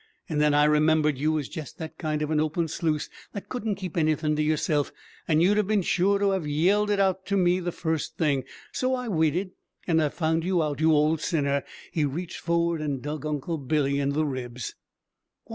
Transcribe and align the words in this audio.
And 0.27 0.41
then 0.41 0.55
I 0.55 0.63
remembered 0.63 1.19
you 1.19 1.31
was 1.33 1.47
jest 1.47 1.77
that 1.77 1.99
kind 1.99 2.23
of 2.23 2.31
an 2.31 2.39
open 2.39 2.67
sluice 2.67 3.07
that 3.33 3.49
couldn't 3.49 3.75
keep 3.75 3.95
anythin' 3.95 4.35
to 4.35 4.41
yourself, 4.41 4.91
and 5.27 5.43
you'd 5.43 5.57
have 5.57 5.67
been 5.67 5.83
sure 5.83 6.17
to 6.17 6.31
have 6.31 6.47
yelled 6.47 6.89
it 6.89 6.99
out 6.99 7.27
to 7.27 7.37
me 7.37 7.59
the 7.59 7.71
first 7.71 8.17
thing. 8.17 8.43
So 8.71 8.95
I 8.95 9.07
waited. 9.07 9.51
And 9.85 10.01
I 10.01 10.09
found 10.09 10.43
you 10.43 10.63
out, 10.63 10.81
you 10.81 10.91
old 10.91 11.21
sinner!" 11.21 11.63
He 11.91 12.03
reached 12.03 12.37
forward 12.39 12.81
and 12.81 12.99
dug 13.03 13.27
Uncle 13.27 13.59
Billy 13.59 13.99
in 13.99 14.09
the 14.13 14.25
ribs. 14.25 14.73